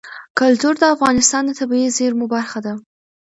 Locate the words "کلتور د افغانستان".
0.39-1.41